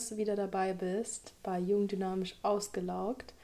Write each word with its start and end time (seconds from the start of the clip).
Dass 0.00 0.08
du 0.08 0.16
wieder 0.16 0.34
dabei 0.34 0.72
bist 0.72 1.34
bei 1.42 1.58
Jung 1.58 1.86
Dynamisch 1.86 2.34
Ausgelaugt. 2.42 3.34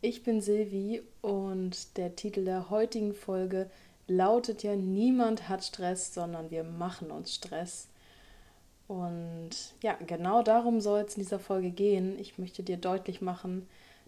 Ich 0.00 0.22
bin 0.22 0.40
Silvi 0.40 1.02
und 1.22 1.96
der 1.96 2.14
Titel 2.14 2.44
der 2.44 2.70
heutigen 2.70 3.14
Folge 3.14 3.68
lautet 4.06 4.62
ja 4.62 4.76
Niemand 4.76 5.48
hat 5.48 5.64
Stress, 5.64 6.14
sondern 6.14 6.52
wir 6.52 6.62
machen 6.62 7.10
uns 7.10 7.34
Stress. 7.34 7.88
Und 8.86 9.50
ja, 9.82 9.94
genau 10.06 10.44
darum 10.44 10.80
soll 10.80 11.00
es 11.00 11.16
in 11.16 11.24
dieser 11.24 11.40
Folge 11.40 11.70
gehen. 11.70 12.16
Ich 12.20 12.38
möchte 12.38 12.62
dir 12.62 12.76
deutlich 12.76 13.20
machen, 13.20 13.66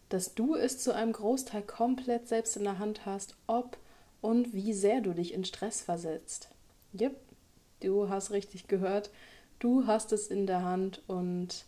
dass 0.09 0.37
du 0.37 0.55
es 0.55 0.79
zu 0.79 0.95
einem 0.95 1.13
Großteil 1.13 1.63
komplett 1.63 2.29
selbst 2.29 2.57
in 2.57 2.63
der 2.63 2.79
Hand 2.79 3.05
hast, 3.05 3.35
ob 3.49 3.79
und 4.21 4.55
wie 4.55 4.73
sehr 4.73 5.01
du 5.01 5.13
dich 5.13 5.35
in 5.35 5.45
Stress 5.45 5.81
versetzt. 5.81 6.51
Yep, 6.97 7.17
du 7.81 8.09
hast 8.09 8.31
richtig 8.31 8.69
gehört. 8.69 9.11
Du 9.59 9.89
hast 9.89 10.13
es 10.13 10.29
in 10.29 10.47
der 10.47 10.63
Hand 10.63 11.03
und 11.09 11.67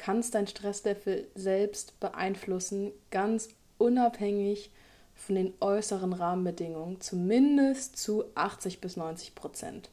kannst 0.00 0.34
dein 0.34 0.46
Stresslevel 0.46 1.28
selbst 1.34 2.00
beeinflussen, 2.00 2.90
ganz 3.10 3.50
unabhängig 3.76 4.70
von 5.14 5.34
den 5.34 5.52
äußeren 5.60 6.14
Rahmenbedingungen, 6.14 7.02
zumindest 7.02 7.98
zu 7.98 8.24
80 8.34 8.80
bis 8.80 8.96
90 8.96 9.34
Prozent. 9.34 9.90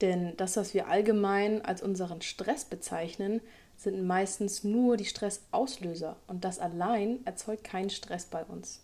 Denn 0.00 0.36
das, 0.36 0.56
was 0.56 0.74
wir 0.74 0.88
allgemein 0.88 1.64
als 1.64 1.80
unseren 1.80 2.22
Stress 2.22 2.64
bezeichnen, 2.64 3.40
sind 3.76 4.04
meistens 4.04 4.64
nur 4.64 4.96
die 4.96 5.04
Stressauslöser 5.04 6.16
und 6.26 6.44
das 6.44 6.58
allein 6.58 7.24
erzeugt 7.24 7.62
keinen 7.62 7.90
Stress 7.90 8.24
bei 8.24 8.42
uns. 8.42 8.82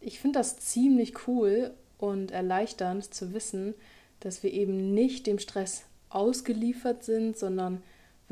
Ich 0.00 0.18
finde 0.18 0.40
das 0.40 0.58
ziemlich 0.58 1.28
cool 1.28 1.72
und 1.98 2.32
erleichternd 2.32 3.14
zu 3.14 3.32
wissen, 3.32 3.74
dass 4.18 4.42
wir 4.42 4.52
eben 4.52 4.92
nicht 4.92 5.28
dem 5.28 5.38
Stress 5.38 5.84
ausgeliefert 6.08 7.04
sind, 7.04 7.38
sondern 7.38 7.80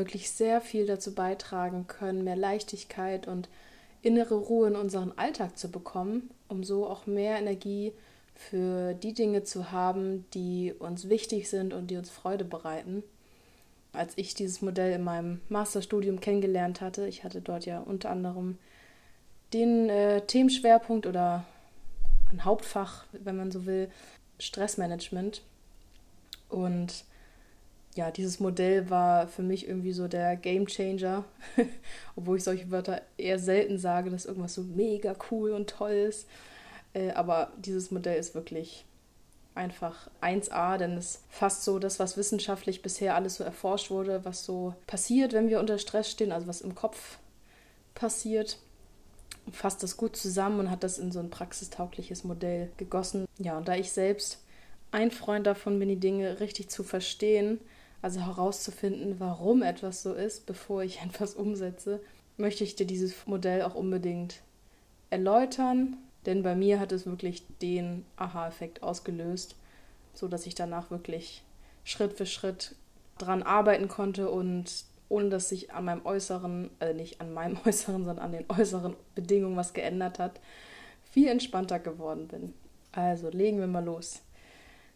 wirklich 0.00 0.30
sehr 0.30 0.60
viel 0.62 0.86
dazu 0.86 1.14
beitragen 1.14 1.86
können, 1.86 2.24
mehr 2.24 2.36
Leichtigkeit 2.36 3.28
und 3.28 3.48
innere 4.02 4.34
Ruhe 4.34 4.68
in 4.68 4.76
unseren 4.76 5.12
Alltag 5.16 5.58
zu 5.58 5.70
bekommen, 5.70 6.30
um 6.48 6.64
so 6.64 6.86
auch 6.86 7.06
mehr 7.06 7.38
Energie 7.38 7.92
für 8.34 8.94
die 8.94 9.12
Dinge 9.12 9.44
zu 9.44 9.70
haben, 9.70 10.24
die 10.32 10.72
uns 10.78 11.10
wichtig 11.10 11.50
sind 11.50 11.74
und 11.74 11.88
die 11.88 11.98
uns 11.98 12.08
Freude 12.08 12.46
bereiten. 12.46 13.02
Als 13.92 14.14
ich 14.16 14.34
dieses 14.34 14.62
Modell 14.62 14.92
in 14.92 15.04
meinem 15.04 15.42
Masterstudium 15.50 16.20
kennengelernt 16.20 16.80
hatte, 16.80 17.06
ich 17.06 17.22
hatte 17.22 17.42
dort 17.42 17.66
ja 17.66 17.80
unter 17.80 18.08
anderem 18.08 18.56
den 19.52 19.90
äh, 19.90 20.22
Themenschwerpunkt 20.22 21.06
oder 21.06 21.44
ein 22.32 22.44
Hauptfach, 22.46 23.04
wenn 23.12 23.36
man 23.36 23.50
so 23.50 23.66
will, 23.66 23.90
Stressmanagement. 24.38 25.42
Und 26.48 27.04
ja, 27.96 28.10
dieses 28.10 28.38
Modell 28.38 28.88
war 28.88 29.26
für 29.26 29.42
mich 29.42 29.66
irgendwie 29.66 29.92
so 29.92 30.06
der 30.06 30.36
Game 30.36 30.66
Changer, 30.66 31.24
obwohl 32.16 32.36
ich 32.36 32.44
solche 32.44 32.70
Wörter 32.70 33.02
eher 33.16 33.38
selten 33.38 33.78
sage, 33.78 34.10
dass 34.10 34.26
irgendwas 34.26 34.54
so 34.54 34.62
mega 34.62 35.16
cool 35.30 35.50
und 35.50 35.68
toll 35.68 35.92
ist. 35.92 36.28
Äh, 36.94 37.10
aber 37.12 37.52
dieses 37.58 37.90
Modell 37.90 38.18
ist 38.18 38.34
wirklich 38.34 38.84
einfach 39.54 40.08
1A, 40.22 40.78
denn 40.78 40.96
es 40.96 41.22
fasst 41.28 41.64
so 41.64 41.78
das, 41.80 41.98
was 41.98 42.16
wissenschaftlich 42.16 42.82
bisher 42.82 43.16
alles 43.16 43.36
so 43.36 43.44
erforscht 43.44 43.90
wurde, 43.90 44.24
was 44.24 44.44
so 44.44 44.74
passiert, 44.86 45.32
wenn 45.32 45.48
wir 45.48 45.58
unter 45.58 45.78
Stress 45.78 46.10
stehen, 46.10 46.32
also 46.32 46.46
was 46.46 46.60
im 46.60 46.76
Kopf 46.76 47.18
passiert, 47.94 48.58
fasst 49.50 49.82
das 49.82 49.96
gut 49.96 50.16
zusammen 50.16 50.60
und 50.60 50.70
hat 50.70 50.84
das 50.84 50.98
in 50.98 51.10
so 51.10 51.18
ein 51.18 51.30
praxistaugliches 51.30 52.22
Modell 52.22 52.70
gegossen. 52.76 53.26
Ja, 53.38 53.58
und 53.58 53.66
da 53.66 53.74
ich 53.74 53.90
selbst 53.90 54.38
ein 54.92 55.10
Freund 55.10 55.46
davon 55.46 55.78
bin, 55.78 55.88
die 55.88 55.96
Dinge 55.96 56.40
richtig 56.40 56.68
zu 56.68 56.84
verstehen, 56.84 57.60
also 58.02 58.20
herauszufinden, 58.20 59.16
warum 59.18 59.62
etwas 59.62 60.02
so 60.02 60.14
ist, 60.14 60.46
bevor 60.46 60.82
ich 60.82 61.02
etwas 61.04 61.34
umsetze, 61.34 62.00
möchte 62.36 62.64
ich 62.64 62.76
dir 62.76 62.86
dieses 62.86 63.26
Modell 63.26 63.62
auch 63.62 63.74
unbedingt 63.74 64.40
erläutern, 65.10 65.96
denn 66.26 66.42
bei 66.42 66.54
mir 66.54 66.80
hat 66.80 66.92
es 66.92 67.06
wirklich 67.06 67.44
den 67.60 68.04
Aha-Effekt 68.16 68.82
ausgelöst, 68.82 69.56
so 70.14 70.28
dass 70.28 70.46
ich 70.46 70.54
danach 70.54 70.90
wirklich 70.90 71.42
Schritt 71.84 72.14
für 72.14 72.26
Schritt 72.26 72.74
dran 73.18 73.42
arbeiten 73.42 73.88
konnte 73.88 74.30
und 74.30 74.84
ohne 75.08 75.28
dass 75.28 75.48
sich 75.48 75.72
an 75.72 75.84
meinem 75.84 76.06
äußeren, 76.06 76.70
äh 76.80 76.94
nicht 76.94 77.20
an 77.20 77.34
meinem 77.34 77.58
äußeren, 77.64 78.04
sondern 78.04 78.24
an 78.24 78.32
den 78.32 78.44
äußeren 78.48 78.96
Bedingungen 79.14 79.56
was 79.56 79.74
geändert 79.74 80.18
hat, 80.18 80.40
viel 81.10 81.28
entspannter 81.28 81.78
geworden 81.78 82.28
bin. 82.28 82.54
Also 82.92 83.28
legen 83.30 83.58
wir 83.58 83.66
mal 83.66 83.84
los. 83.84 84.22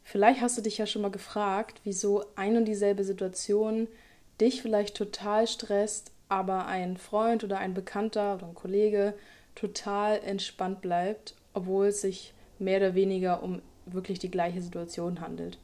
Vielleicht 0.04 0.42
hast 0.42 0.56
du 0.58 0.62
dich 0.62 0.78
ja 0.78 0.86
schon 0.86 1.02
mal 1.02 1.10
gefragt, 1.10 1.80
wieso 1.82 2.24
ein 2.36 2.56
und 2.56 2.66
dieselbe 2.66 3.04
Situation 3.04 3.88
dich 4.40 4.62
vielleicht 4.62 4.96
total 4.96 5.46
stresst, 5.46 6.12
aber 6.28 6.66
ein 6.66 6.98
Freund 6.98 7.42
oder 7.42 7.58
ein 7.58 7.74
Bekannter 7.74 8.34
oder 8.34 8.46
ein 8.46 8.54
Kollege 8.54 9.14
total 9.54 10.20
entspannt 10.22 10.82
bleibt, 10.82 11.34
obwohl 11.54 11.86
es 11.86 12.02
sich 12.02 12.34
mehr 12.58 12.78
oder 12.78 12.94
weniger 12.94 13.42
um 13.42 13.62
wirklich 13.86 14.18
die 14.18 14.30
gleiche 14.30 14.62
Situation 14.62 15.20
handelt. 15.20 15.58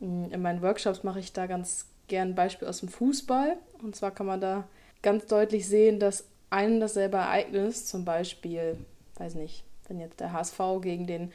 In 0.00 0.40
meinen 0.40 0.62
Workshops 0.62 1.02
mache 1.02 1.20
ich 1.20 1.32
da 1.32 1.46
ganz 1.46 1.86
gern 2.08 2.30
ein 2.30 2.34
Beispiel 2.34 2.68
aus 2.68 2.80
dem 2.80 2.88
Fußball. 2.88 3.56
Und 3.82 3.96
zwar 3.96 4.10
kann 4.10 4.26
man 4.26 4.40
da 4.40 4.66
ganz 5.02 5.26
deutlich 5.26 5.66
sehen, 5.66 5.98
dass 5.98 6.24
ein 6.48 6.74
und 6.74 6.80
dasselbe 6.80 7.18
Ereignis, 7.18 7.86
zum 7.86 8.04
Beispiel, 8.04 8.78
weiß 9.16 9.34
nicht, 9.34 9.64
wenn 9.88 10.00
jetzt 10.00 10.20
der 10.20 10.32
HSV 10.32 10.58
gegen 10.82 11.06
den 11.06 11.32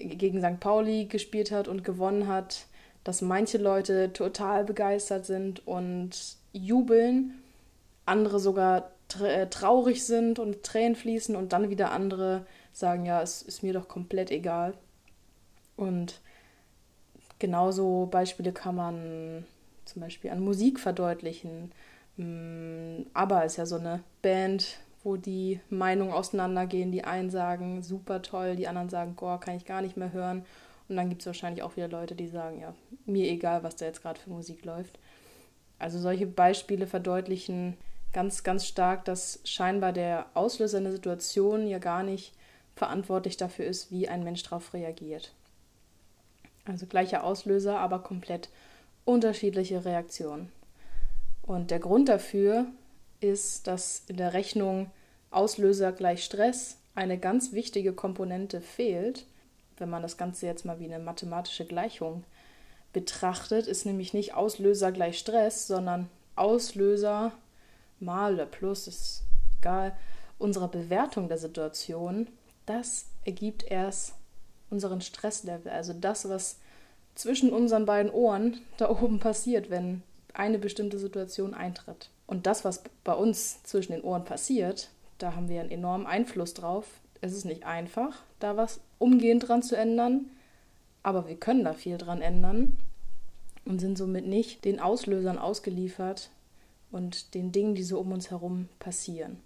gegen 0.00 0.40
St. 0.40 0.60
Pauli 0.60 1.06
gespielt 1.06 1.50
hat 1.50 1.68
und 1.68 1.84
gewonnen 1.84 2.26
hat, 2.26 2.66
dass 3.04 3.22
manche 3.22 3.58
Leute 3.58 4.12
total 4.12 4.64
begeistert 4.64 5.26
sind 5.26 5.66
und 5.66 6.36
jubeln, 6.52 7.42
andere 8.04 8.38
sogar 8.40 8.90
äh, 9.22 9.46
traurig 9.46 10.04
sind 10.04 10.38
und 10.38 10.62
Tränen 10.62 10.96
fließen 10.96 11.36
und 11.36 11.52
dann 11.52 11.70
wieder 11.70 11.92
andere 11.92 12.46
sagen, 12.72 13.06
ja, 13.06 13.22
es 13.22 13.42
ist 13.42 13.62
mir 13.62 13.72
doch 13.72 13.88
komplett 13.88 14.30
egal. 14.30 14.74
Und 15.76 16.20
genauso 17.38 18.06
Beispiele 18.10 18.52
kann 18.52 18.74
man 18.74 19.46
zum 19.84 20.02
Beispiel 20.02 20.30
an 20.30 20.40
Musik 20.40 20.80
verdeutlichen. 20.80 21.72
Mm, 22.16 23.02
ABBA 23.14 23.42
ist 23.42 23.56
ja 23.56 23.66
so 23.66 23.76
eine 23.76 24.02
Band, 24.22 24.78
wo 25.06 25.16
die 25.16 25.60
Meinungen 25.70 26.12
auseinandergehen. 26.12 26.90
Die 26.90 27.04
einen 27.04 27.30
sagen, 27.30 27.84
super 27.84 28.22
toll, 28.22 28.56
die 28.56 28.66
anderen 28.66 28.88
sagen, 28.88 29.14
boah, 29.14 29.38
kann 29.38 29.56
ich 29.56 29.64
gar 29.64 29.80
nicht 29.80 29.96
mehr 29.96 30.12
hören. 30.12 30.44
Und 30.88 30.96
dann 30.96 31.08
gibt 31.08 31.22
es 31.22 31.26
wahrscheinlich 31.26 31.62
auch 31.62 31.76
wieder 31.76 31.86
Leute, 31.86 32.16
die 32.16 32.26
sagen, 32.26 32.60
ja, 32.60 32.74
mir 33.06 33.30
egal, 33.30 33.62
was 33.62 33.76
da 33.76 33.86
jetzt 33.86 34.02
gerade 34.02 34.18
für 34.18 34.30
Musik 34.30 34.64
läuft. 34.64 34.98
Also 35.78 36.00
solche 36.00 36.26
Beispiele 36.26 36.88
verdeutlichen 36.88 37.76
ganz, 38.12 38.42
ganz 38.42 38.66
stark, 38.66 39.04
dass 39.04 39.38
scheinbar 39.44 39.92
der 39.92 40.26
Auslöser 40.34 40.78
einer 40.78 40.90
Situation 40.90 41.68
ja 41.68 41.78
gar 41.78 42.02
nicht 42.02 42.32
verantwortlich 42.74 43.36
dafür 43.36 43.66
ist, 43.66 43.92
wie 43.92 44.08
ein 44.08 44.24
Mensch 44.24 44.42
darauf 44.42 44.74
reagiert. 44.74 45.32
Also 46.64 46.86
gleicher 46.86 47.22
Auslöser, 47.22 47.78
aber 47.78 48.00
komplett 48.00 48.48
unterschiedliche 49.04 49.84
Reaktionen. 49.84 50.50
Und 51.42 51.70
der 51.70 51.78
Grund 51.78 52.08
dafür 52.08 52.66
ist, 53.20 53.66
dass 53.66 54.02
in 54.08 54.16
der 54.16 54.32
Rechnung 54.32 54.90
Auslöser 55.30 55.92
gleich 55.92 56.24
Stress 56.24 56.78
eine 56.94 57.18
ganz 57.18 57.52
wichtige 57.52 57.92
Komponente 57.92 58.60
fehlt. 58.60 59.26
Wenn 59.76 59.90
man 59.90 60.02
das 60.02 60.16
Ganze 60.16 60.46
jetzt 60.46 60.64
mal 60.64 60.80
wie 60.80 60.86
eine 60.86 60.98
mathematische 60.98 61.66
Gleichung 61.66 62.24
betrachtet, 62.92 63.66
ist 63.66 63.84
nämlich 63.84 64.14
nicht 64.14 64.34
Auslöser 64.34 64.92
gleich 64.92 65.18
Stress, 65.18 65.66
sondern 65.66 66.08
Auslöser 66.34 67.32
mal 68.00 68.34
oder 68.34 68.46
plus, 68.46 68.86
ist 68.86 69.24
egal, 69.58 69.96
unserer 70.38 70.68
Bewertung 70.68 71.28
der 71.28 71.38
Situation, 71.38 72.28
das 72.64 73.06
ergibt 73.24 73.64
erst 73.64 74.14
unseren 74.70 75.00
Stresslevel, 75.00 75.70
also 75.70 75.92
das, 75.92 76.28
was 76.28 76.58
zwischen 77.14 77.52
unseren 77.52 77.86
beiden 77.86 78.12
Ohren 78.12 78.58
da 78.76 78.90
oben 78.90 79.20
passiert, 79.20 79.70
wenn 79.70 80.02
eine 80.34 80.58
bestimmte 80.58 80.98
Situation 80.98 81.54
eintritt. 81.54 82.10
Und 82.26 82.46
das, 82.46 82.64
was 82.64 82.82
bei 83.04 83.14
uns 83.14 83.62
zwischen 83.62 83.92
den 83.92 84.02
Ohren 84.02 84.24
passiert, 84.24 84.90
da 85.18 85.34
haben 85.34 85.48
wir 85.48 85.60
einen 85.60 85.70
enormen 85.70 86.06
Einfluss 86.06 86.54
drauf. 86.54 86.86
Es 87.20 87.32
ist 87.32 87.44
nicht 87.44 87.64
einfach, 87.64 88.22
da 88.38 88.56
was 88.56 88.80
umgehend 88.98 89.48
dran 89.48 89.62
zu 89.62 89.76
ändern, 89.76 90.26
aber 91.02 91.28
wir 91.28 91.36
können 91.36 91.64
da 91.64 91.72
viel 91.72 91.98
dran 91.98 92.20
ändern 92.20 92.76
und 93.64 93.80
sind 93.80 93.96
somit 93.96 94.26
nicht 94.26 94.64
den 94.64 94.80
Auslösern 94.80 95.38
ausgeliefert 95.38 96.30
und 96.90 97.34
den 97.34 97.52
Dingen, 97.52 97.74
die 97.74 97.82
so 97.82 97.98
um 97.98 98.12
uns 98.12 98.30
herum 98.30 98.68
passieren. 98.78 99.40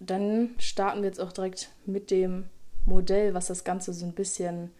Dann 0.00 0.54
starten 0.58 1.02
wir 1.02 1.08
jetzt 1.08 1.20
auch 1.20 1.32
direkt 1.32 1.70
mit 1.84 2.10
dem 2.10 2.46
Modell, 2.86 3.34
was 3.34 3.46
das 3.46 3.64
Ganze 3.64 3.92
so 3.92 4.06
ein 4.06 4.14
bisschen 4.14 4.70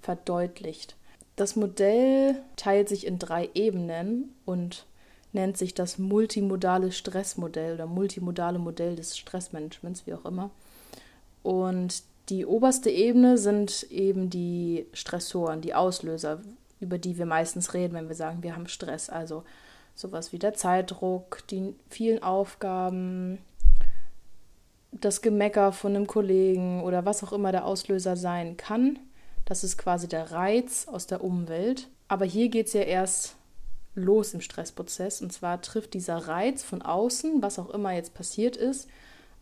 verdeutlicht. 0.00 0.96
Das 1.34 1.56
Modell 1.56 2.40
teilt 2.56 2.88
sich 2.88 3.06
in 3.06 3.18
drei 3.18 3.50
Ebenen 3.54 4.34
und 4.44 4.86
nennt 5.32 5.56
sich 5.56 5.74
das 5.74 5.98
multimodale 5.98 6.92
Stressmodell 6.92 7.74
oder 7.74 7.86
multimodale 7.86 8.58
Modell 8.58 8.96
des 8.96 9.16
Stressmanagements, 9.16 10.06
wie 10.06 10.14
auch 10.14 10.24
immer. 10.24 10.50
Und 11.42 12.02
die 12.28 12.44
oberste 12.44 12.90
Ebene 12.90 13.38
sind 13.38 13.84
eben 13.90 14.30
die 14.30 14.86
Stressoren, 14.92 15.60
die 15.60 15.74
Auslöser. 15.74 16.40
über 16.80 16.98
die 16.98 17.18
wir 17.18 17.26
meistens 17.26 17.74
reden, 17.74 17.94
wenn 17.94 18.08
wir 18.08 18.14
sagen, 18.14 18.44
wir 18.44 18.54
haben 18.54 18.68
Stress. 18.68 19.10
Also 19.10 19.42
sowas 19.96 20.32
wie 20.32 20.38
der 20.38 20.54
Zeitdruck, 20.54 21.42
die 21.50 21.74
vielen 21.90 22.22
Aufgaben, 22.22 23.38
das 24.92 25.20
Gemecker 25.20 25.72
von 25.72 25.96
einem 25.96 26.06
Kollegen 26.06 26.82
oder 26.84 27.04
was 27.04 27.24
auch 27.24 27.32
immer 27.32 27.50
der 27.50 27.64
Auslöser 27.64 28.16
sein 28.16 28.56
kann. 28.56 28.98
Das 29.44 29.64
ist 29.64 29.76
quasi 29.76 30.08
der 30.08 30.30
Reiz 30.30 30.86
aus 30.86 31.06
der 31.06 31.24
Umwelt. 31.24 31.88
Aber 32.06 32.24
hier 32.24 32.48
geht 32.48 32.68
es 32.68 32.74
ja 32.74 32.82
erst 32.82 33.34
los 33.98 34.34
im 34.34 34.40
Stressprozess. 34.40 35.20
Und 35.20 35.32
zwar 35.32 35.60
trifft 35.60 35.94
dieser 35.94 36.16
Reiz 36.16 36.62
von 36.62 36.82
außen, 36.82 37.42
was 37.42 37.58
auch 37.58 37.70
immer 37.70 37.92
jetzt 37.92 38.14
passiert 38.14 38.56
ist, 38.56 38.88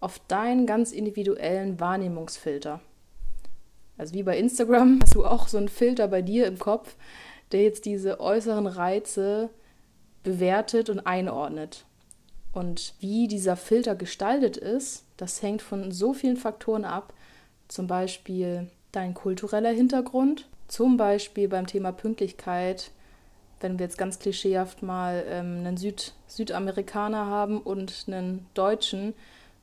auf 0.00 0.19
deinen 0.29 0.67
ganz 0.67 0.93
individuellen 0.93 1.81
Wahrnehmungsfilter. 1.81 2.81
Also 3.99 4.14
wie 4.14 4.23
bei 4.23 4.38
Instagram 4.38 5.00
hast 5.03 5.14
du 5.14 5.25
auch 5.25 5.49
so 5.49 5.58
einen 5.58 5.69
Filter 5.69 6.08
bei 6.08 6.23
dir 6.23 6.47
im 6.47 6.58
Kopf, 6.58 6.97
der 7.53 7.62
jetzt 7.62 7.85
diese 7.85 8.20
äußeren 8.20 8.67
Reize 8.67 9.50
bewertet 10.23 10.91
und 10.91 11.00
einordnet. 11.00 11.85
Und 12.52 12.94
wie 13.00 13.29
dieser 13.29 13.56
Filter 13.56 13.94
gestaltet 13.94 14.56
ist, 14.56 15.05
das 15.17 15.43
hängt 15.43 15.62
von 15.62 15.93
so 15.93 16.12
vielen 16.12 16.37
Faktoren 16.37 16.85
ab. 16.85 17.12
Zum 17.69 17.87
Beispiel 17.87 18.69
dein 18.93 19.14
kultureller 19.14 19.70
Hintergrund, 19.70 20.49
zum 20.69 20.97
Beispiel 20.97 21.49
beim 21.49 21.67
Thema 21.67 21.93
Pünktlichkeit, 21.93 22.91
wenn 23.66 23.80
wir 23.80 23.86
jetzt 23.86 23.98
ganz 23.98 24.20
klischeehaft 24.20 24.84
mal 24.84 25.24
ähm, 25.28 25.58
einen 25.58 25.76
Süd 25.76 26.14
Südamerikaner 26.28 27.26
haben 27.26 27.60
und 27.60 28.04
einen 28.06 28.46
Deutschen, 28.54 29.12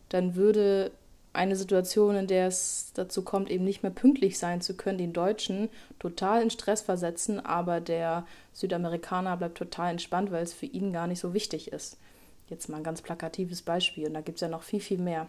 dann 0.10 0.36
würde 0.36 0.92
eine 1.32 1.56
Situation, 1.56 2.16
in 2.18 2.28
der 2.28 2.48
es 2.48 2.92
dazu 2.94 3.24
kommt, 3.24 3.50
eben 3.50 3.64
nicht 3.64 3.82
mehr 3.82 3.94
pünktlich 3.94 4.38
sein 4.38 4.60
zu 4.60 4.76
können, 4.76 4.98
den 4.98 5.14
Deutschen 5.14 5.70
total 6.00 6.44
in 6.44 6.50
Stress 6.50 6.82
versetzen, 6.82 7.44
aber 7.44 7.80
der 7.80 8.28
Südamerikaner 8.52 9.38
bleibt 9.38 9.58
total 9.58 9.92
entspannt, 9.92 10.32
weil 10.32 10.44
es 10.44 10.54
für 10.54 10.66
ihn 10.66 10.92
gar 10.92 11.08
nicht 11.08 11.20
so 11.20 11.34
wichtig 11.34 11.72
ist. 11.72 11.98
Jetzt 12.50 12.68
mal 12.68 12.78
ein 12.78 12.84
ganz 12.84 13.02
plakatives 13.02 13.62
Beispiel 13.62 14.08
und 14.08 14.14
da 14.16 14.22
gibt 14.22 14.38
es 14.38 14.42
ja 14.42 14.50
noch 14.50 14.64
viel, 14.64 14.82
viel 14.82 15.00
mehr. 15.00 15.28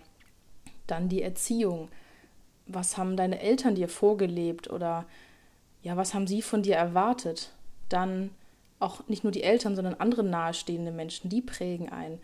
Dann 0.89 1.09
die 1.09 1.23
Erziehung. 1.23 1.89
Was 2.67 2.99
haben 2.99 3.17
deine 3.17 3.41
Eltern 3.41 3.77
dir 3.77 3.89
vorgelebt 3.89 4.69
oder 4.69 5.07
ja, 5.83 5.97
was 5.97 6.13
haben 6.13 6.27
sie 6.27 6.43
von 6.43 6.63
dir 6.63 6.75
erwartet? 6.75 7.51
Dann 7.89 8.31
auch 8.85 9.07
nicht 9.09 9.25
nur 9.25 9.33
die 9.33 9.43
Eltern, 9.43 9.75
sondern 9.75 9.95
andere 9.95 10.23
nahestehende 10.23 10.93
Menschen, 10.93 11.31
die 11.31 11.43
prägen 11.43 11.89
ein. 11.89 12.21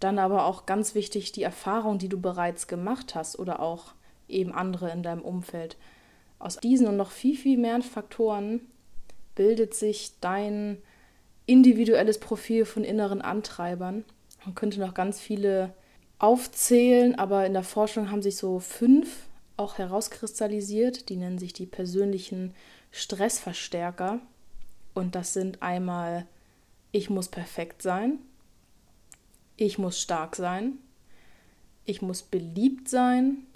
Dann 0.00 0.18
aber 0.18 0.46
auch 0.46 0.66
ganz 0.66 0.94
wichtig 0.94 1.32
die 1.32 1.42
Erfahrung, 1.42 1.98
die 1.98 2.08
du 2.08 2.20
bereits 2.20 2.66
gemacht 2.66 3.14
hast 3.14 3.38
oder 3.38 3.60
auch 3.60 3.94
eben 4.28 4.52
andere 4.52 4.90
in 4.90 5.02
deinem 5.02 5.22
Umfeld. 5.22 5.76
Aus 6.38 6.56
diesen 6.56 6.88
und 6.88 6.96
noch 6.96 7.10
viel, 7.10 7.36
viel 7.36 7.58
mehr 7.58 7.80
Faktoren 7.82 8.60
bildet 9.34 9.74
sich 9.74 10.12
dein 10.20 10.78
individuelles 11.46 12.18
Profil 12.18 12.64
von 12.64 12.84
inneren 12.84 13.20
Antreibern. 13.20 14.04
Man 14.44 14.54
könnte 14.54 14.80
noch 14.80 14.94
ganz 14.94 15.20
viele 15.20 15.72
aufzählen, 16.18 17.16
aber 17.16 17.46
in 17.46 17.52
der 17.52 17.62
Forschung 17.62 18.10
haben 18.10 18.22
sich 18.22 18.36
so 18.36 18.58
fünf 18.58 19.26
auch 19.56 19.78
herauskristallisiert. 19.78 21.08
Die 21.08 21.16
nennen 21.16 21.38
sich 21.38 21.52
die 21.52 21.66
persönlichen 21.66 22.54
Stressverstärker. 22.90 24.20
Und 24.94 25.14
das 25.14 25.32
sind 25.32 25.62
einmal, 25.62 26.26
ich 26.90 27.10
muss 27.10 27.28
perfekt 27.28 27.82
sein, 27.82 28.18
ich 29.56 29.78
muss 29.78 30.00
stark 30.00 30.36
sein, 30.36 30.78
ich 31.84 32.02
muss 32.02 32.22
beliebt 32.22 32.88
sein, 32.88 33.46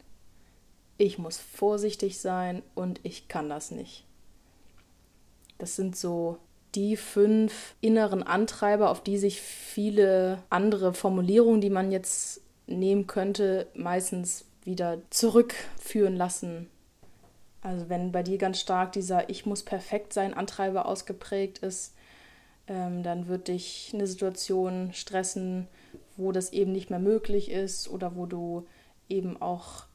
ich 0.98 1.18
muss 1.18 1.38
vorsichtig 1.38 2.20
sein 2.20 2.62
und 2.74 3.00
ich 3.02 3.28
kann 3.28 3.48
das 3.48 3.70
nicht. 3.70 4.04
Das 5.58 5.76
sind 5.76 5.96
so 5.96 6.38
die 6.74 6.96
fünf 6.96 7.74
inneren 7.80 8.22
Antreiber, 8.22 8.90
auf 8.90 9.02
die 9.02 9.18
sich 9.18 9.40
viele 9.40 10.42
andere 10.50 10.92
Formulierungen, 10.92 11.60
die 11.60 11.70
man 11.70 11.90
jetzt 11.90 12.42
nehmen 12.66 13.06
könnte, 13.06 13.66
meistens 13.74 14.44
wieder 14.64 14.98
zurückführen 15.10 16.16
lassen. 16.16 16.68
Also 17.66 17.88
wenn 17.88 18.12
bei 18.12 18.22
dir 18.22 18.38
ganz 18.38 18.60
stark 18.60 18.92
dieser 18.92 19.28
Ich 19.28 19.44
muss 19.44 19.64
perfekt 19.64 20.12
sein 20.12 20.34
Antreiber 20.34 20.86
ausgeprägt 20.86 21.58
ist, 21.58 21.94
ähm, 22.68 23.02
dann 23.02 23.26
wird 23.26 23.48
dich 23.48 23.90
eine 23.92 24.06
Situation 24.06 24.92
stressen, 24.92 25.66
wo 26.16 26.30
das 26.30 26.52
eben 26.52 26.70
nicht 26.70 26.90
mehr 26.90 27.00
möglich 27.00 27.50
ist 27.50 27.88
oder 27.88 28.14
wo 28.14 28.26
du 28.26 28.66
eben 29.08 29.42
auch 29.42 29.86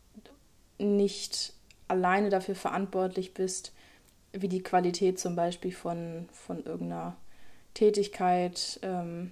nicht 0.79 1.53
alleine 1.87 2.29
dafür 2.29 2.55
verantwortlich 2.55 3.33
bist, 3.33 3.71
wie 4.33 4.49
die 4.49 4.63
Qualität 4.63 5.17
zum 5.17 5.37
Beispiel 5.37 5.71
von, 5.71 6.27
von 6.33 6.65
irgendeiner 6.65 7.15
Tätigkeit 7.73 8.81
ähm, 8.83 9.31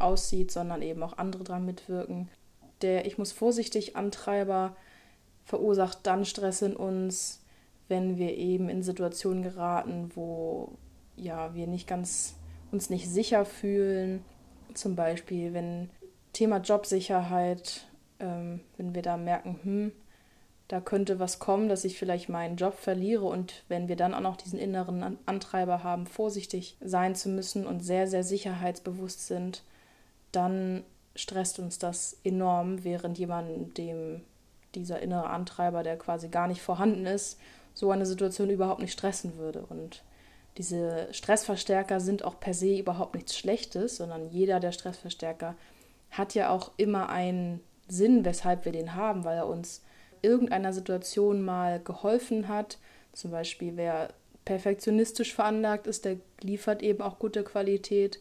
aussieht, 0.00 0.50
sondern 0.50 0.82
eben 0.82 1.04
auch 1.04 1.18
andere 1.18 1.44
dran 1.44 1.64
mitwirken. 1.64 2.30
Der 2.82 3.06
Ich 3.06 3.16
muss 3.16 3.30
vorsichtig 3.30 3.94
Antreiber 3.94 4.74
verursacht 5.44 6.00
dann 6.02 6.24
Stress 6.24 6.62
in 6.62 6.74
uns, 6.74 7.45
wenn 7.88 8.18
wir 8.18 8.36
eben 8.36 8.68
in 8.68 8.82
Situationen 8.82 9.42
geraten, 9.42 10.10
wo 10.14 10.72
ja 11.16 11.54
wir 11.54 11.66
nicht 11.66 11.86
ganz 11.86 12.36
uns 12.72 12.90
nicht 12.90 13.08
sicher 13.08 13.44
fühlen. 13.44 14.24
Zum 14.74 14.96
Beispiel, 14.96 15.54
wenn 15.54 15.90
Thema 16.32 16.58
Jobsicherheit, 16.58 17.86
ähm, 18.20 18.60
wenn 18.76 18.94
wir 18.94 19.02
da 19.02 19.16
merken, 19.16 19.58
hm, 19.62 19.92
da 20.68 20.80
könnte 20.80 21.20
was 21.20 21.38
kommen, 21.38 21.68
dass 21.68 21.84
ich 21.84 21.96
vielleicht 21.96 22.28
meinen 22.28 22.56
Job 22.56 22.74
verliere 22.74 23.24
und 23.24 23.62
wenn 23.68 23.88
wir 23.88 23.94
dann 23.94 24.14
auch 24.14 24.20
noch 24.20 24.36
diesen 24.36 24.58
inneren 24.58 25.16
Antreiber 25.24 25.84
haben, 25.84 26.06
vorsichtig 26.06 26.76
sein 26.80 27.14
zu 27.14 27.28
müssen 27.28 27.66
und 27.66 27.80
sehr, 27.80 28.08
sehr 28.08 28.24
sicherheitsbewusst 28.24 29.26
sind, 29.28 29.62
dann 30.32 30.82
stresst 31.14 31.60
uns 31.60 31.78
das 31.78 32.18
enorm, 32.24 32.82
während 32.82 33.16
jemand, 33.16 33.78
dem 33.78 34.22
dieser 34.74 35.00
innere 35.00 35.30
Antreiber, 35.30 35.82
der 35.82 35.96
quasi 35.96 36.28
gar 36.28 36.48
nicht 36.48 36.60
vorhanden 36.60 37.06
ist, 37.06 37.38
so 37.76 37.90
eine 37.90 38.06
Situation 38.06 38.48
überhaupt 38.48 38.80
nicht 38.80 38.94
stressen 38.94 39.36
würde. 39.36 39.64
Und 39.68 40.02
diese 40.56 41.08
Stressverstärker 41.12 42.00
sind 42.00 42.24
auch 42.24 42.40
per 42.40 42.54
se 42.54 42.78
überhaupt 42.78 43.14
nichts 43.14 43.36
Schlechtes, 43.36 43.98
sondern 43.98 44.30
jeder 44.30 44.60
der 44.60 44.72
Stressverstärker 44.72 45.54
hat 46.10 46.34
ja 46.34 46.48
auch 46.48 46.72
immer 46.78 47.10
einen 47.10 47.60
Sinn, 47.86 48.24
weshalb 48.24 48.64
wir 48.64 48.72
den 48.72 48.94
haben, 48.94 49.24
weil 49.24 49.36
er 49.36 49.46
uns 49.46 49.82
irgendeiner 50.22 50.72
Situation 50.72 51.42
mal 51.42 51.80
geholfen 51.80 52.48
hat. 52.48 52.78
Zum 53.12 53.30
Beispiel, 53.30 53.76
wer 53.76 54.08
perfektionistisch 54.46 55.34
veranlagt 55.34 55.86
ist, 55.86 56.06
der 56.06 56.16
liefert 56.40 56.82
eben 56.82 57.02
auch 57.02 57.18
gute 57.18 57.44
Qualität. 57.44 58.18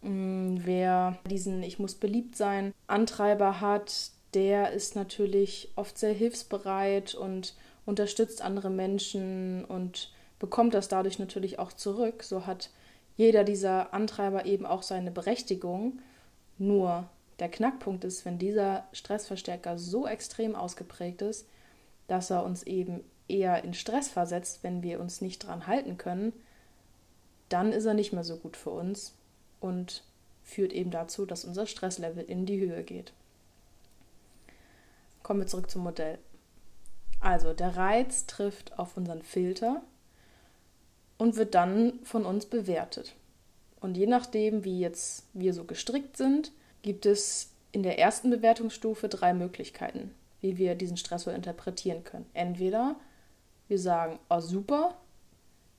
Mm, 0.00 0.56
wer 0.64 1.18
diesen 1.28 1.62
Ich 1.62 1.78
muss 1.78 1.94
beliebt 1.94 2.36
sein 2.36 2.72
Antreiber 2.86 3.60
hat, 3.60 4.12
der 4.32 4.72
ist 4.72 4.96
natürlich 4.96 5.70
oft 5.76 5.98
sehr 5.98 6.14
hilfsbereit 6.14 7.14
und 7.14 7.54
unterstützt 7.86 8.42
andere 8.42 8.70
Menschen 8.70 9.64
und 9.64 10.12
bekommt 10.38 10.74
das 10.74 10.88
dadurch 10.88 11.18
natürlich 11.18 11.58
auch 11.58 11.72
zurück. 11.72 12.22
So 12.22 12.46
hat 12.46 12.70
jeder 13.16 13.44
dieser 13.44 13.92
Antreiber 13.92 14.46
eben 14.46 14.66
auch 14.66 14.82
seine 14.82 15.10
Berechtigung. 15.10 16.00
Nur 16.58 17.08
der 17.38 17.50
Knackpunkt 17.50 18.04
ist, 18.04 18.24
wenn 18.24 18.38
dieser 18.38 18.86
Stressverstärker 18.92 19.78
so 19.78 20.06
extrem 20.06 20.54
ausgeprägt 20.54 21.22
ist, 21.22 21.46
dass 22.06 22.30
er 22.30 22.44
uns 22.44 22.62
eben 22.62 23.02
eher 23.28 23.64
in 23.64 23.74
Stress 23.74 24.08
versetzt, 24.08 24.62
wenn 24.62 24.82
wir 24.82 25.00
uns 25.00 25.20
nicht 25.20 25.46
dran 25.46 25.66
halten 25.66 25.98
können, 25.98 26.32
dann 27.48 27.72
ist 27.72 27.84
er 27.84 27.94
nicht 27.94 28.12
mehr 28.12 28.24
so 28.24 28.36
gut 28.36 28.56
für 28.56 28.70
uns 28.70 29.14
und 29.60 30.04
führt 30.42 30.72
eben 30.72 30.90
dazu, 30.90 31.26
dass 31.26 31.44
unser 31.44 31.66
Stresslevel 31.66 32.24
in 32.24 32.46
die 32.46 32.60
Höhe 32.60 32.82
geht. 32.82 33.12
Kommen 35.22 35.40
wir 35.40 35.46
zurück 35.46 35.70
zum 35.70 35.82
Modell. 35.82 36.18
Also 37.22 37.52
der 37.52 37.76
Reiz 37.76 38.26
trifft 38.26 38.78
auf 38.78 38.96
unseren 38.96 39.22
Filter 39.22 39.80
und 41.18 41.36
wird 41.36 41.54
dann 41.54 42.00
von 42.02 42.26
uns 42.26 42.46
bewertet. 42.46 43.14
Und 43.80 43.96
je 43.96 44.06
nachdem, 44.06 44.64
wie 44.64 44.80
jetzt 44.80 45.26
wir 45.32 45.54
so 45.54 45.64
gestrickt 45.64 46.16
sind, 46.16 46.50
gibt 46.82 47.06
es 47.06 47.52
in 47.70 47.84
der 47.84 47.98
ersten 47.98 48.28
Bewertungsstufe 48.30 49.08
drei 49.08 49.34
Möglichkeiten, 49.34 50.12
wie 50.40 50.58
wir 50.58 50.74
diesen 50.74 50.96
Stressor 50.96 51.32
interpretieren 51.32 52.02
können. 52.02 52.26
Entweder 52.34 52.96
wir 53.68 53.78
sagen, 53.78 54.18
oh 54.28 54.40
super, 54.40 54.96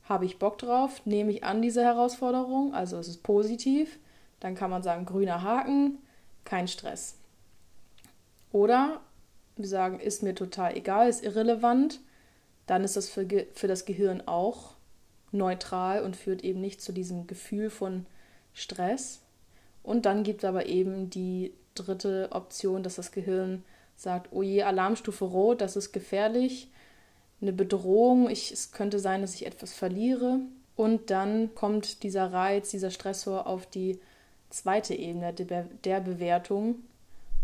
habe 0.06 0.26
ich 0.26 0.40
Bock 0.40 0.58
drauf, 0.58 1.06
nehme 1.06 1.32
ich 1.32 1.44
an 1.44 1.62
diese 1.62 1.84
Herausforderung, 1.84 2.74
also 2.74 2.98
es 2.98 3.10
ist 3.10 3.22
positiv, 3.22 4.00
dann 4.40 4.56
kann 4.56 4.70
man 4.72 4.82
sagen, 4.82 5.06
grüner 5.06 5.42
Haken, 5.42 6.00
kein 6.46 6.70
Stress. 6.70 7.18
Oder 8.52 9.02
wir 9.64 9.70
sagen, 9.70 10.00
ist 10.00 10.22
mir 10.22 10.36
total 10.36 10.78
egal, 10.78 11.10
ist 11.10 11.24
irrelevant, 11.24 12.00
dann 12.68 12.84
ist 12.84 12.96
das 12.96 13.10
für, 13.10 13.26
für 13.54 13.68
das 13.68 13.86
Gehirn 13.86 14.22
auch 14.28 14.76
neutral 15.32 16.04
und 16.04 16.16
führt 16.16 16.44
eben 16.44 16.62
nicht 16.62 16.82
zu 16.82 16.92
diesem 16.92 17.26
Gefühl 17.26 17.70
von 17.70 18.06
Stress. 18.54 19.22
Und 19.82 20.06
dann 20.06 20.24
gibt 20.24 20.44
es 20.44 20.48
aber 20.48 20.68
eben 20.68 21.10
die 21.10 21.54
dritte 21.76 22.30
Option, 22.32 22.84
dass 22.84 22.96
das 22.96 23.12
Gehirn 23.12 23.64
sagt, 23.96 24.30
oh 24.32 24.44
je, 24.44 24.64
Alarmstufe 24.64 25.26
rot, 25.26 25.62
das 25.62 25.76
ist 25.76 25.92
gefährlich, 25.92 26.70
eine 27.42 27.54
Bedrohung, 27.54 28.30
ich, 28.30 28.52
es 28.52 28.72
könnte 28.72 29.00
sein, 29.00 29.22
dass 29.22 29.36
ich 29.36 29.46
etwas 29.46 29.74
verliere. 29.74 30.40
Und 30.76 31.10
dann 31.10 31.54
kommt 31.56 32.04
dieser 32.04 32.32
Reiz, 32.32 32.70
dieser 32.70 32.92
Stressor 32.92 33.48
auf 33.48 33.66
die 33.66 34.00
zweite 34.50 34.96
Ebene 34.96 35.34
der 35.34 36.00
Bewertung. 36.00 36.76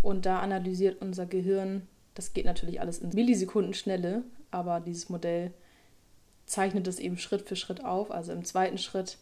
Und 0.02 0.26
da 0.26 0.40
analysiert 0.40 1.02
unser 1.02 1.26
Gehirn, 1.26 1.88
das 2.20 2.34
geht 2.34 2.44
natürlich 2.44 2.82
alles 2.82 3.00
in 3.00 3.12
Millisekundenschnelle, 3.14 4.24
aber 4.52 4.82
dieses 4.82 5.08
Modell 5.08 5.54
zeichnet 6.46 6.86
es 6.86 7.00
eben 7.00 7.18
Schritt 7.18 7.48
für 7.48 7.56
Schritt 7.56 7.86
auf. 7.86 8.12
Also 8.12 8.34
im 8.34 8.44
zweiten 8.44 8.78
Schritt 8.78 9.18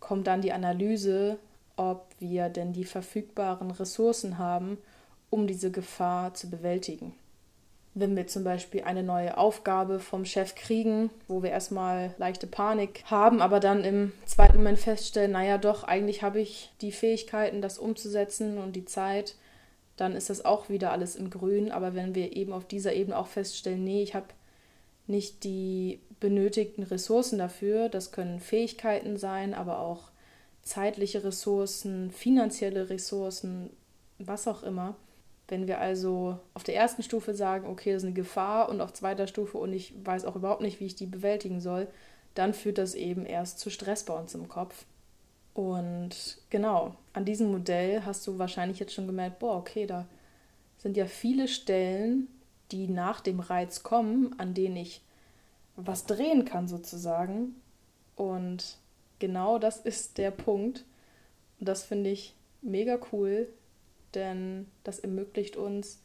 kommt 0.00 0.26
dann 0.26 0.42
die 0.42 0.52
Analyse, 0.52 1.38
ob 1.76 2.08
wir 2.18 2.48
denn 2.48 2.72
die 2.72 2.84
verfügbaren 2.84 3.70
Ressourcen 3.70 4.38
haben, 4.38 4.78
um 5.30 5.46
diese 5.46 5.70
Gefahr 5.70 6.34
zu 6.34 6.50
bewältigen. 6.50 7.14
Wenn 7.94 8.16
wir 8.16 8.26
zum 8.26 8.42
Beispiel 8.42 8.82
eine 8.82 9.04
neue 9.04 9.38
Aufgabe 9.38 10.00
vom 10.00 10.24
Chef 10.24 10.56
kriegen, 10.56 11.10
wo 11.28 11.44
wir 11.44 11.50
erstmal 11.50 12.16
leichte 12.18 12.48
Panik 12.48 13.04
haben, 13.04 13.42
aber 13.42 13.60
dann 13.60 13.84
im 13.84 14.12
zweiten 14.26 14.56
Moment 14.56 14.80
feststellen, 14.80 15.30
naja 15.30 15.56
doch, 15.56 15.84
eigentlich 15.84 16.24
habe 16.24 16.40
ich 16.40 16.72
die 16.80 16.90
Fähigkeiten, 16.90 17.62
das 17.62 17.78
umzusetzen 17.78 18.58
und 18.58 18.74
die 18.74 18.86
Zeit, 18.86 19.36
dann 20.00 20.16
ist 20.16 20.30
das 20.30 20.44
auch 20.44 20.68
wieder 20.68 20.92
alles 20.92 21.16
im 21.16 21.30
Grün. 21.30 21.70
Aber 21.70 21.94
wenn 21.94 22.14
wir 22.14 22.36
eben 22.36 22.52
auf 22.52 22.66
dieser 22.66 22.94
Ebene 22.94 23.18
auch 23.18 23.26
feststellen, 23.26 23.84
nee, 23.84 24.02
ich 24.02 24.14
habe 24.14 24.28
nicht 25.06 25.44
die 25.44 26.00
benötigten 26.20 26.84
Ressourcen 26.84 27.38
dafür, 27.38 27.88
das 27.88 28.12
können 28.12 28.40
Fähigkeiten 28.40 29.16
sein, 29.16 29.54
aber 29.54 29.80
auch 29.80 30.10
zeitliche 30.62 31.24
Ressourcen, 31.24 32.10
finanzielle 32.10 32.90
Ressourcen, 32.90 33.70
was 34.18 34.46
auch 34.46 34.62
immer, 34.62 34.96
wenn 35.48 35.66
wir 35.66 35.80
also 35.80 36.38
auf 36.54 36.62
der 36.62 36.76
ersten 36.76 37.02
Stufe 37.02 37.34
sagen, 37.34 37.66
okay, 37.66 37.92
das 37.92 38.02
ist 38.02 38.06
eine 38.06 38.14
Gefahr 38.14 38.68
und 38.68 38.80
auf 38.80 38.92
zweiter 38.92 39.26
Stufe 39.26 39.58
und 39.58 39.72
ich 39.72 39.92
weiß 40.04 40.24
auch 40.24 40.36
überhaupt 40.36 40.60
nicht, 40.62 40.80
wie 40.80 40.86
ich 40.86 40.94
die 40.94 41.06
bewältigen 41.06 41.60
soll, 41.60 41.88
dann 42.34 42.54
führt 42.54 42.78
das 42.78 42.94
eben 42.94 43.26
erst 43.26 43.58
zu 43.58 43.70
Stress 43.70 44.04
bei 44.04 44.14
uns 44.14 44.34
im 44.34 44.48
Kopf. 44.48 44.84
Und 45.60 46.38
genau, 46.48 46.94
an 47.12 47.26
diesem 47.26 47.50
Modell 47.52 48.06
hast 48.06 48.26
du 48.26 48.38
wahrscheinlich 48.38 48.78
jetzt 48.78 48.94
schon 48.94 49.06
gemerkt, 49.06 49.40
boah, 49.40 49.58
okay, 49.58 49.84
da 49.84 50.06
sind 50.78 50.96
ja 50.96 51.04
viele 51.04 51.48
Stellen, 51.48 52.28
die 52.72 52.88
nach 52.88 53.20
dem 53.20 53.40
Reiz 53.40 53.82
kommen, 53.82 54.34
an 54.38 54.54
denen 54.54 54.78
ich 54.78 55.02
was 55.76 56.06
drehen 56.06 56.46
kann 56.46 56.66
sozusagen. 56.66 57.56
Und 58.16 58.78
genau 59.18 59.58
das 59.58 59.80
ist 59.80 60.16
der 60.16 60.30
Punkt. 60.30 60.86
Und 61.58 61.68
das 61.68 61.84
finde 61.84 62.08
ich 62.08 62.34
mega 62.62 62.98
cool, 63.12 63.46
denn 64.14 64.66
das 64.82 64.98
ermöglicht 64.98 65.58
uns, 65.58 66.00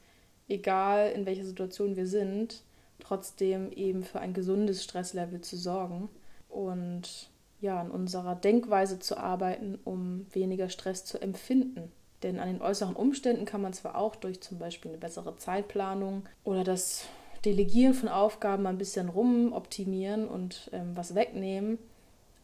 egal 0.49 1.13
in 1.13 1.25
welcher 1.25 1.45
Situation 1.45 1.95
wir 1.95 2.07
sind, 2.07 2.61
trotzdem 2.99 3.71
eben 3.71 4.03
für 4.03 4.19
ein 4.19 4.33
gesundes 4.33 4.83
Stresslevel 4.83 5.39
zu 5.39 5.55
sorgen 5.55 6.09
und 6.49 7.29
ja, 7.61 7.79
an 7.79 7.91
unserer 7.91 8.35
Denkweise 8.35 8.99
zu 8.99 9.17
arbeiten, 9.17 9.79
um 9.83 10.25
weniger 10.31 10.69
Stress 10.69 11.05
zu 11.05 11.21
empfinden. 11.21 11.91
Denn 12.23 12.39
an 12.39 12.47
den 12.47 12.61
äußeren 12.61 12.95
Umständen 12.95 13.45
kann 13.45 13.61
man 13.61 13.73
zwar 13.73 13.95
auch 13.95 14.15
durch 14.15 14.41
zum 14.41 14.57
Beispiel 14.57 14.91
eine 14.91 14.99
bessere 14.99 15.37
Zeitplanung 15.37 16.23
oder 16.43 16.63
das 16.63 17.05
Delegieren 17.45 17.93
von 17.93 18.09
Aufgaben 18.09 18.65
ein 18.65 18.79
bisschen 18.79 19.07
rumoptimieren 19.07 20.27
und 20.27 20.69
ähm, 20.73 20.93
was 20.95 21.13
wegnehmen, 21.13 21.77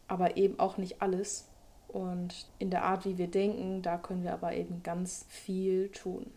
aber 0.08 0.38
eben 0.38 0.60
auch 0.60 0.78
nicht 0.78 1.02
alles. 1.02 1.48
Und 1.88 2.46
in 2.60 2.70
der 2.70 2.84
Art, 2.84 3.06
wie 3.06 3.18
wir 3.18 3.28
denken, 3.28 3.82
da 3.82 3.98
können 3.98 4.24
wir 4.24 4.34
aber 4.34 4.54
eben 4.54 4.84
ganz 4.84 5.26
viel 5.28 5.90
tun. 5.90 6.28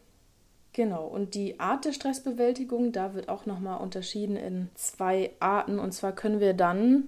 Genau, 0.72 1.06
und 1.06 1.34
die 1.34 1.60
Art 1.60 1.84
der 1.84 1.92
Stressbewältigung, 1.92 2.90
da 2.90 3.14
wird 3.14 3.28
auch 3.28 3.46
nochmal 3.46 3.80
unterschieden 3.80 4.36
in 4.36 4.70
zwei 4.74 5.30
Arten. 5.38 5.78
Und 5.78 5.92
zwar 5.92 6.12
können 6.12 6.40
wir 6.40 6.54
dann, 6.54 7.04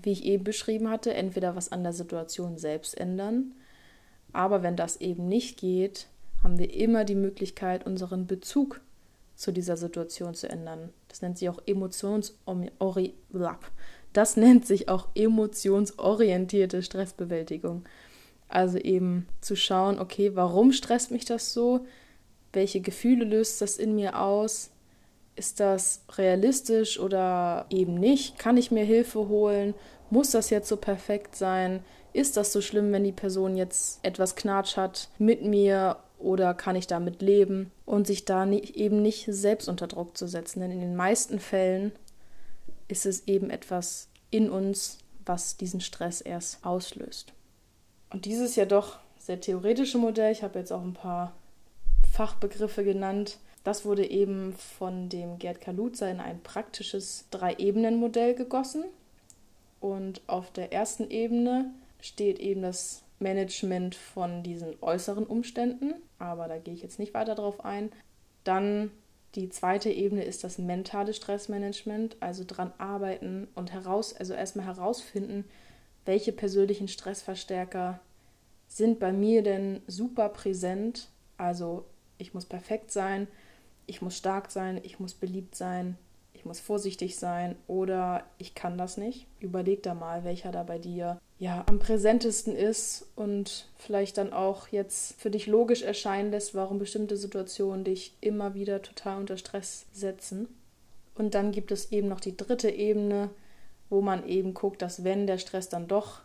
wie 0.00 0.12
ich 0.12 0.24
eben 0.24 0.44
beschrieben 0.44 0.90
hatte, 0.90 1.14
entweder 1.14 1.56
was 1.56 1.72
an 1.72 1.82
der 1.82 1.92
Situation 1.92 2.58
selbst 2.58 2.98
ändern. 2.98 3.52
Aber 4.32 4.62
wenn 4.62 4.76
das 4.76 4.96
eben 4.96 5.28
nicht 5.28 5.58
geht, 5.58 6.06
haben 6.42 6.58
wir 6.58 6.72
immer 6.72 7.04
die 7.04 7.14
Möglichkeit, 7.14 7.86
unseren 7.86 8.26
Bezug 8.26 8.80
zu 9.34 9.52
dieser 9.52 9.76
Situation 9.76 10.34
zu 10.34 10.48
ändern. 10.48 10.90
Das 11.08 11.22
nennt 11.22 11.38
sich 11.38 11.48
auch 11.48 11.60
Emotionsori 11.66 13.14
das 14.12 14.36
nennt 14.36 14.66
sich 14.66 14.88
auch 14.88 15.08
emotionsorientierte 15.14 16.82
Stressbewältigung. 16.82 17.84
Also 18.48 18.78
eben 18.78 19.28
zu 19.40 19.54
schauen, 19.54 20.00
okay, 20.00 20.34
warum 20.34 20.72
stresst 20.72 21.12
mich 21.12 21.24
das 21.24 21.52
so? 21.52 21.86
Welche 22.52 22.80
Gefühle 22.80 23.24
löst 23.24 23.60
das 23.60 23.76
in 23.76 23.94
mir 23.94 24.20
aus? 24.20 24.69
Ist 25.40 25.58
das 25.58 26.02
realistisch 26.18 27.00
oder 27.00 27.64
eben 27.70 27.94
nicht? 27.94 28.38
Kann 28.38 28.58
ich 28.58 28.70
mir 28.70 28.84
Hilfe 28.84 29.28
holen? 29.28 29.72
Muss 30.10 30.32
das 30.32 30.50
jetzt 30.50 30.68
so 30.68 30.76
perfekt 30.76 31.34
sein? 31.34 31.82
Ist 32.12 32.36
das 32.36 32.52
so 32.52 32.60
schlimm, 32.60 32.92
wenn 32.92 33.04
die 33.04 33.10
Person 33.10 33.56
jetzt 33.56 34.04
etwas 34.04 34.36
Knatsch 34.36 34.76
hat 34.76 35.08
mit 35.16 35.42
mir 35.42 35.96
oder 36.18 36.52
kann 36.52 36.76
ich 36.76 36.88
damit 36.88 37.22
leben? 37.22 37.72
Und 37.86 38.06
sich 38.06 38.26
da 38.26 38.44
nicht, 38.44 38.76
eben 38.76 39.00
nicht 39.00 39.28
selbst 39.30 39.70
unter 39.70 39.86
Druck 39.86 40.14
zu 40.14 40.28
setzen. 40.28 40.60
Denn 40.60 40.72
in 40.72 40.80
den 40.82 40.94
meisten 40.94 41.40
Fällen 41.40 41.92
ist 42.88 43.06
es 43.06 43.26
eben 43.26 43.48
etwas 43.48 44.08
in 44.28 44.50
uns, 44.50 44.98
was 45.24 45.56
diesen 45.56 45.80
Stress 45.80 46.20
erst 46.20 46.66
auslöst. 46.66 47.32
Und 48.10 48.26
dieses 48.26 48.56
ja 48.56 48.66
doch 48.66 48.98
sehr 49.16 49.40
theoretische 49.40 49.96
Modell, 49.96 50.32
ich 50.32 50.42
habe 50.42 50.58
jetzt 50.58 50.70
auch 50.70 50.82
ein 50.82 50.92
paar 50.92 51.32
Fachbegriffe 52.12 52.84
genannt, 52.84 53.38
das 53.64 53.84
wurde 53.84 54.08
eben 54.08 54.54
von 54.54 55.08
dem 55.08 55.38
Gerd 55.38 55.60
Kaluza 55.60 56.08
in 56.08 56.20
ein 56.20 56.40
praktisches 56.42 57.26
Drei-Ebenen-Modell 57.30 58.34
gegossen. 58.34 58.84
Und 59.80 60.22
auf 60.26 60.50
der 60.52 60.72
ersten 60.72 61.10
Ebene 61.10 61.70
steht 62.00 62.38
eben 62.38 62.62
das 62.62 63.02
Management 63.18 63.94
von 63.94 64.42
diesen 64.42 64.74
äußeren 64.80 65.26
Umständen, 65.26 65.94
aber 66.18 66.48
da 66.48 66.58
gehe 66.58 66.74
ich 66.74 66.82
jetzt 66.82 66.98
nicht 66.98 67.14
weiter 67.14 67.34
drauf 67.34 67.64
ein. 67.64 67.90
Dann 68.44 68.90
die 69.34 69.48
zweite 69.50 69.90
Ebene 69.90 70.24
ist 70.24 70.42
das 70.42 70.58
mentale 70.58 71.14
Stressmanagement, 71.14 72.16
also 72.20 72.44
dran 72.46 72.72
arbeiten 72.78 73.46
und 73.54 73.72
heraus, 73.72 74.14
also 74.14 74.34
erstmal 74.34 74.66
herausfinden, 74.66 75.44
welche 76.04 76.32
persönlichen 76.32 76.88
Stressverstärker 76.88 78.00
sind 78.68 78.98
bei 78.98 79.12
mir 79.12 79.42
denn 79.42 79.82
super 79.86 80.30
präsent. 80.30 81.08
Also 81.36 81.84
ich 82.18 82.34
muss 82.34 82.46
perfekt 82.46 82.90
sein, 82.90 83.28
ich 83.90 84.00
muss 84.00 84.16
stark 84.16 84.52
sein, 84.52 84.80
ich 84.84 85.00
muss 85.00 85.14
beliebt 85.14 85.56
sein, 85.56 85.98
ich 86.32 86.44
muss 86.44 86.60
vorsichtig 86.60 87.16
sein 87.16 87.56
oder 87.66 88.24
ich 88.38 88.54
kann 88.54 88.78
das 88.78 88.96
nicht. 88.96 89.26
Überleg 89.40 89.82
da 89.82 89.94
mal, 89.94 90.24
welcher 90.24 90.52
da 90.52 90.62
bei 90.62 90.78
dir 90.78 91.20
ja 91.40 91.64
am 91.68 91.80
präsentesten 91.80 92.54
ist 92.54 93.08
und 93.16 93.68
vielleicht 93.76 94.16
dann 94.16 94.32
auch 94.32 94.68
jetzt 94.68 95.20
für 95.20 95.30
dich 95.30 95.48
logisch 95.48 95.82
erscheinen 95.82 96.30
lässt, 96.30 96.54
warum 96.54 96.78
bestimmte 96.78 97.16
Situationen 97.16 97.82
dich 97.84 98.16
immer 98.20 98.54
wieder 98.54 98.80
total 98.80 99.18
unter 99.18 99.36
Stress 99.36 99.86
setzen. 99.92 100.48
Und 101.16 101.34
dann 101.34 101.50
gibt 101.50 101.72
es 101.72 101.90
eben 101.90 102.08
noch 102.08 102.20
die 102.20 102.36
dritte 102.36 102.70
Ebene, 102.70 103.28
wo 103.88 104.00
man 104.02 104.26
eben 104.26 104.54
guckt, 104.54 104.82
dass 104.82 105.02
wenn 105.02 105.26
der 105.26 105.38
Stress 105.38 105.68
dann 105.68 105.88
doch 105.88 106.20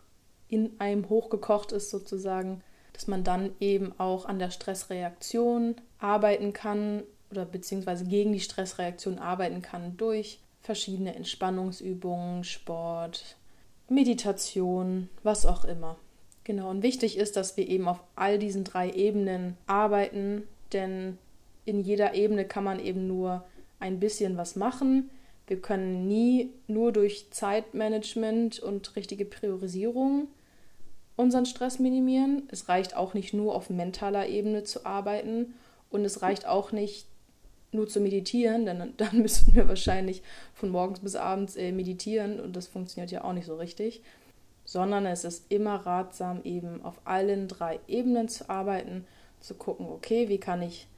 in 0.48 0.78
einem 0.78 1.08
hochgekocht 1.08 1.72
ist 1.72 1.90
sozusagen, 1.90 2.62
dass 2.92 3.08
man 3.08 3.24
dann 3.24 3.50
eben 3.58 3.92
auch 3.98 4.24
an 4.24 4.38
der 4.38 4.50
Stressreaktion 4.50 5.74
arbeiten 5.98 6.52
kann 6.52 7.02
oder 7.36 7.46
beziehungsweise 7.46 8.04
gegen 8.04 8.32
die 8.32 8.40
Stressreaktion 8.40 9.18
arbeiten 9.18 9.62
kann 9.62 9.96
durch 9.96 10.40
verschiedene 10.62 11.14
Entspannungsübungen, 11.14 12.42
Sport, 12.44 13.36
Meditation, 13.88 15.08
was 15.22 15.46
auch 15.46 15.64
immer. 15.64 15.96
Genau, 16.44 16.70
und 16.70 16.82
wichtig 16.82 17.18
ist, 17.18 17.36
dass 17.36 17.56
wir 17.56 17.68
eben 17.68 17.88
auf 17.88 18.00
all 18.14 18.38
diesen 18.38 18.64
drei 18.64 18.90
Ebenen 18.90 19.56
arbeiten, 19.66 20.44
denn 20.72 21.18
in 21.64 21.80
jeder 21.80 22.14
Ebene 22.14 22.44
kann 22.44 22.64
man 22.64 22.80
eben 22.80 23.06
nur 23.06 23.44
ein 23.78 24.00
bisschen 24.00 24.36
was 24.36 24.56
machen. 24.56 25.10
Wir 25.46 25.60
können 25.60 26.08
nie 26.08 26.50
nur 26.66 26.92
durch 26.92 27.30
Zeitmanagement 27.30 28.58
und 28.60 28.96
richtige 28.96 29.24
Priorisierung 29.24 30.28
unseren 31.16 31.46
Stress 31.46 31.78
minimieren. 31.78 32.48
Es 32.50 32.68
reicht 32.68 32.96
auch 32.96 33.14
nicht 33.14 33.34
nur 33.34 33.54
auf 33.54 33.70
mentaler 33.70 34.28
Ebene 34.28 34.64
zu 34.64 34.84
arbeiten 34.84 35.54
und 35.90 36.04
es 36.04 36.22
reicht 36.22 36.46
auch 36.46 36.72
nicht 36.72 37.06
nur 37.76 37.88
zu 37.88 38.00
meditieren, 38.00 38.66
denn 38.66 38.94
dann 38.96 39.18
müssten 39.22 39.54
wir 39.54 39.68
wahrscheinlich 39.68 40.22
von 40.54 40.70
morgens 40.70 41.00
bis 41.00 41.14
abends 41.14 41.56
äh, 41.56 41.72
meditieren 41.72 42.40
und 42.40 42.56
das 42.56 42.66
funktioniert 42.66 43.10
ja 43.10 43.24
auch 43.24 43.32
nicht 43.32 43.46
so 43.46 43.56
richtig. 43.56 44.02
Sondern 44.64 45.06
es 45.06 45.22
ist 45.24 45.44
immer 45.50 45.76
ratsam, 45.86 46.40
eben 46.42 46.82
auf 46.84 47.00
allen 47.04 47.46
drei 47.46 47.78
Ebenen 47.86 48.28
zu 48.28 48.50
arbeiten, 48.50 49.06
zu 49.40 49.54
gucken, 49.54 49.86
okay, 49.86 50.28
wie 50.28 50.38
kann 50.38 50.60
ich 50.60 50.88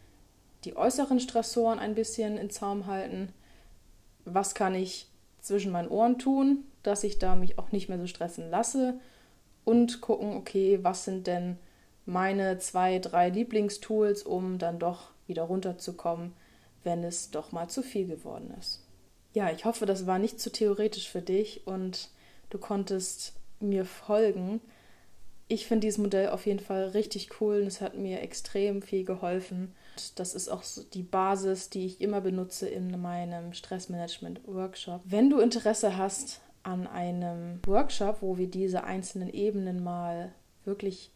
die 0.65 0.77
äußeren 0.77 1.21
Stressoren 1.21 1.79
ein 1.79 1.95
bisschen 1.95 2.39
in 2.39 2.51
Zaum 2.51 2.87
halten? 2.87 3.33
Was 4.25 4.55
kann 4.55 4.75
ich 4.75 5.09
zwischen 5.41 5.71
meinen 5.71 5.89
Ohren 5.89 6.19
tun, 6.19 6.65
dass 6.83 7.05
ich 7.05 7.19
da 7.19 7.37
mich 7.37 7.59
auch 7.59 7.73
nicht 7.73 7.89
mehr 7.89 7.99
so 7.99 8.07
stressen 8.07 8.51
lasse? 8.51 8.95
Und 9.65 10.01
gucken, 10.01 10.35
okay, 10.35 10.79
was 10.83 11.05
sind 11.05 11.27
denn 11.27 11.59
meine 12.07 12.59
zwei, 12.59 12.99
drei 12.99 13.29
Lieblingstools, 13.29 14.23
um 14.23 14.59
dann 14.59 14.79
doch 14.79 15.11
wieder 15.27 15.43
runterzukommen, 15.43 16.33
wenn 16.85 17.05
es 17.05 17.31
doch 17.31 17.53
mal 17.53 17.69
zu 17.69 17.83
viel 17.83 18.07
geworden 18.07 18.53
ist. 18.59 18.85
Ja, 19.35 19.51
ich 19.51 19.65
hoffe, 19.65 19.87
das 19.87 20.07
war 20.07 20.19
nicht 20.19 20.41
zu 20.41 20.51
theoretisch 20.51 21.09
für 21.09 21.23
dich 21.23 21.67
und 21.67 22.09
du 22.51 22.59
konntest 22.59 23.35
mir 23.61 23.85
folgen. 23.85 24.61
Ich 25.49 25.67
finde 25.67 25.87
dieses 25.87 25.99
Modell 25.99 26.29
auf 26.29 26.47
jeden 26.47 26.61
Fall 26.61 26.89
richtig 26.89 27.41
cool 27.41 27.61
und 27.63 27.67
es 27.67 27.81
hat 27.81 27.97
mir 27.97 28.21
extrem 28.21 28.83
viel 28.83 29.05
geholfen. 29.05 29.75
Das 30.15 30.35
ist 30.35 30.49
auch 30.49 30.63
die 30.93 31.03
Basis, 31.03 31.71
die 31.71 31.87
ich 31.87 32.01
immer 32.01 32.21
benutze 32.21 32.69
in 32.69 33.01
meinem 33.01 33.53
Stressmanagement-Workshop. 33.53 35.01
Wenn 35.05 35.31
du 35.31 35.41
Interesse 35.41 35.97
hast 35.97 36.41
an 36.63 36.87
einem 36.87 37.61
Workshop, 37.67 38.19
wo 38.21 38.37
wir 38.37 38.47
diese 38.47 38.85
einzelnen 38.85 39.31
Ebenen 39.31 39.83
mal 39.83 40.33
wirklich 40.65 41.11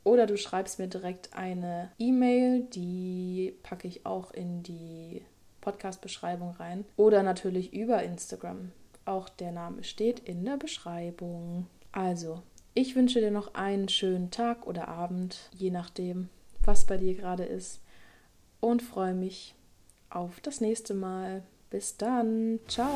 oder 0.05 0.27
du 0.27 0.37
schreibst 0.37 0.79
mir 0.79 0.89
direkt 0.89 1.35
eine 1.35 1.91
E-Mail, 1.99 2.65
die 2.75 3.55
packe 3.63 3.89
ich 3.89 4.05
auch 4.05 4.31
in 4.33 4.63
die 4.63 5.23
Podcast-Beschreibung 5.63 6.51
rein. 6.51 6.85
Oder 6.97 7.23
natürlich 7.23 7.73
über 7.73 8.03
Instagram. 8.03 8.73
Auch 9.07 9.31
der 9.31 9.53
Name 9.53 9.85
steht 9.85 10.21
in 10.21 10.45
der 10.45 10.59
Beschreibung. 10.59 11.69
Also, 11.91 12.43
ich 12.75 12.95
wünsche 12.95 13.21
dir 13.21 13.31
noch 13.31 13.55
einen 13.55 13.89
schönen 13.89 14.31
Tag 14.31 14.67
oder 14.67 14.89
Abend, 14.89 15.49
je 15.57 15.71
nachdem, 15.71 16.29
was 16.65 16.87
bei 16.87 16.99
dir 16.99 17.15
gerade 17.15 17.45
ist. 17.45 17.81
Und 18.65 18.81
freue 18.81 19.13
mich 19.13 19.55
auf 20.09 20.41
das 20.41 20.63
nächste 20.63 20.95
Mal. 20.95 21.43
Bis 21.69 21.99
dann. 21.99 22.61
Ciao. 22.67 22.89